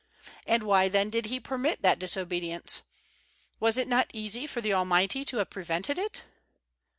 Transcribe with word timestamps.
And 0.47 0.63
why 0.63 0.87
then 0.89 1.11
did 1.11 1.27
He 1.27 1.39
permit 1.39 1.83
that 1.83 1.99
disobedience? 1.99 2.81
Was 3.59 3.77
it 3.77 3.87
not 3.87 4.09
easy 4.15 4.47
for 4.47 4.59
the 4.59 4.73
Almighty 4.73 5.23
to 5.25 5.37
have 5.37 5.51
prevented 5.51 5.99
it?" 5.99 6.23